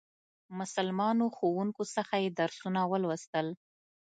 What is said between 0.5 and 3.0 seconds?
مسلمانو ښوونکو څخه یې درسونه